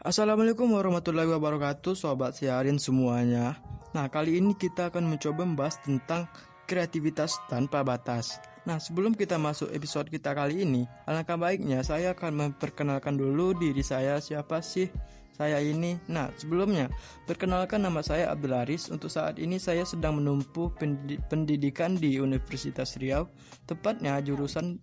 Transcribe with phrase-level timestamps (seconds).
[0.00, 3.60] Assalamualaikum warahmatullahi wabarakatuh Sobat siarin semuanya.
[3.92, 6.24] Nah kali ini kita akan mencoba membahas tentang
[6.64, 8.40] kreativitas tanpa batas.
[8.64, 13.84] Nah sebelum kita masuk episode kita kali ini Alangkah baiknya saya akan memperkenalkan dulu diri
[13.84, 14.88] saya siapa sih
[15.36, 16.00] saya ini.
[16.08, 16.88] Nah sebelumnya
[17.28, 20.80] perkenalkan nama saya Abdul Aris Untuk saat ini saya sedang menempuh
[21.28, 23.28] pendidikan di Universitas Riau
[23.68, 24.80] Tepatnya jurusan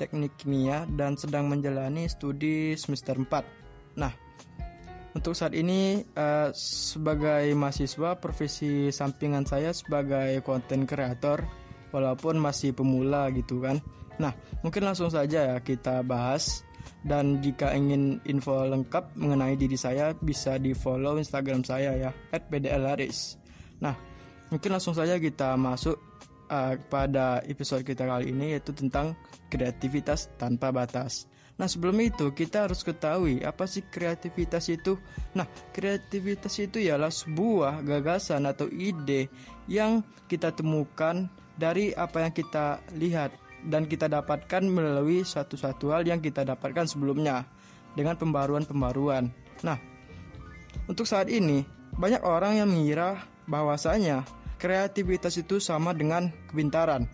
[0.00, 4.23] teknik kimia dan sedang menjalani studi semester 4 Nah
[5.14, 11.46] untuk saat ini uh, sebagai mahasiswa profesi sampingan saya sebagai konten kreator
[11.94, 13.78] walaupun masih pemula gitu kan.
[14.18, 14.34] Nah,
[14.66, 16.66] mungkin langsung saja ya kita bahas
[17.06, 23.38] dan jika ingin info lengkap mengenai diri saya bisa di follow Instagram saya ya @bdlaris.
[23.78, 23.94] Nah,
[24.50, 25.94] mungkin langsung saja kita masuk
[26.50, 29.14] uh, pada episode kita kali ini yaitu tentang
[29.46, 31.30] kreativitas tanpa batas.
[31.54, 34.98] Nah, sebelum itu kita harus ketahui apa sih kreativitas itu.
[35.38, 39.30] Nah, kreativitas itu ialah sebuah gagasan atau ide
[39.70, 43.30] yang kita temukan dari apa yang kita lihat
[43.70, 47.46] dan kita dapatkan melalui satu-satu hal yang kita dapatkan sebelumnya
[47.94, 49.30] dengan pembaruan-pembaruan.
[49.62, 49.78] Nah,
[50.90, 51.62] untuk saat ini
[51.94, 54.26] banyak orang yang mengira bahwasanya
[54.58, 57.06] kreativitas itu sama dengan kepintaran.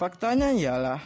[0.00, 1.00] Faktanya ialah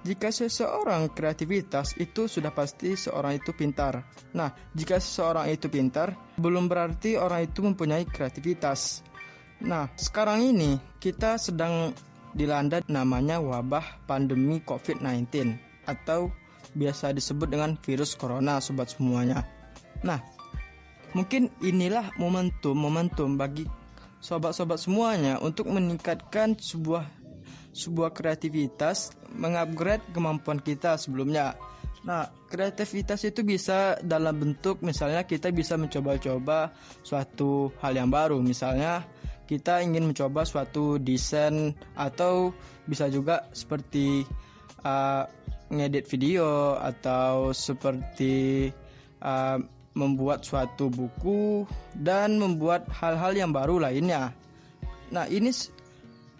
[0.00, 4.00] jika seseorang kreativitas itu sudah pasti seorang itu pintar.
[4.32, 9.04] Nah, jika seseorang itu pintar, belum berarti orang itu mempunyai kreativitas.
[9.60, 11.92] Nah, sekarang ini kita sedang
[12.32, 15.52] dilanda namanya wabah pandemi COVID-19
[15.84, 16.32] atau
[16.72, 19.44] biasa disebut dengan virus corona sobat semuanya.
[20.00, 20.22] Nah,
[21.12, 23.66] mungkin inilah momentum-momentum bagi
[24.20, 27.19] sobat-sobat semuanya untuk meningkatkan sebuah
[27.70, 31.54] sebuah kreativitas mengupgrade kemampuan kita sebelumnya.
[32.00, 36.72] Nah, kreativitas itu bisa dalam bentuk misalnya kita bisa mencoba-coba
[37.04, 38.40] suatu hal yang baru.
[38.40, 39.04] Misalnya
[39.44, 42.56] kita ingin mencoba suatu desain atau
[42.88, 44.24] bisa juga seperti
[44.86, 45.28] uh,
[45.70, 48.70] ngedit video atau seperti
[49.22, 49.58] uh,
[49.92, 54.32] membuat suatu buku dan membuat hal-hal yang baru lainnya.
[55.10, 55.50] Nah, ini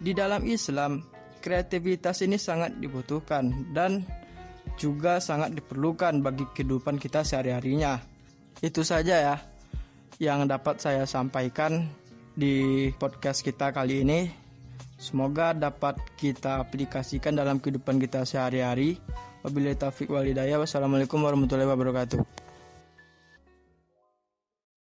[0.01, 1.03] di dalam Islam
[1.41, 4.05] kreativitas ini sangat dibutuhkan dan
[4.77, 7.99] juga sangat diperlukan bagi kehidupan kita sehari-harinya.
[8.61, 9.35] Itu saja ya
[10.21, 11.89] yang dapat saya sampaikan
[12.37, 14.29] di podcast kita kali ini.
[15.01, 19.01] Semoga dapat kita aplikasikan dalam kehidupan kita sehari-hari.
[19.41, 20.61] Wabillahi taufiq walhidayah.
[20.61, 22.50] Wassalamualaikum warahmatullahi wabarakatuh.